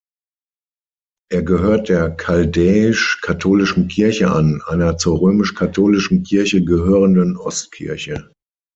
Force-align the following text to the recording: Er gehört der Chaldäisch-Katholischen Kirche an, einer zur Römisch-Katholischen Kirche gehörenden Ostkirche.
Er 1.31 1.43
gehört 1.43 1.87
der 1.87 2.17
Chaldäisch-Katholischen 2.17 3.87
Kirche 3.87 4.31
an, 4.31 4.63
einer 4.65 4.97
zur 4.97 5.21
Römisch-Katholischen 5.21 6.23
Kirche 6.23 6.65
gehörenden 6.65 7.37
Ostkirche. 7.37 8.33